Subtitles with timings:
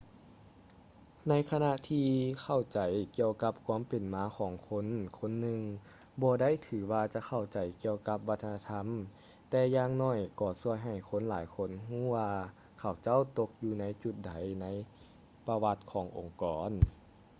[1.29, 2.07] ໃນຂະນະທີ່
[2.41, 2.79] ເຂົ້າໃຈ
[3.17, 4.85] ກ່ຽວກັບຄວາມເປັນມາຂອງຄົນ
[5.19, 5.61] ຄົນໜຶ່ງ
[6.21, 8.85] ບໍ່ໄດ້ຖືວ່າຈະເຂົ້າໃຈກ່ຽວກັບວັດທະນະທຳ
[9.49, 12.29] ແຕ່ຢ່າງໜ້ອຍກໍຊ່ວຍໃຫ້ຄົນຫຼາຍຄົນຮູ້ວ່າ
[12.79, 14.65] ເຂົາເຈົ້າຕົກຢູ່ຈຸດໃດໃນ
[15.47, 16.71] ປະຫວັດຂອງອົງກອນ